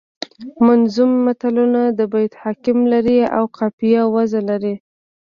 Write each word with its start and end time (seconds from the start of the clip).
منظوم 0.65 1.11
متلونه 1.25 1.81
د 1.99 1.99
بیت 2.13 2.33
حکم 2.43 2.77
لري 2.93 3.17
او 3.37 3.43
قافیه 3.57 3.99
او 4.03 4.09
وزن 4.15 4.43
لري 4.51 4.75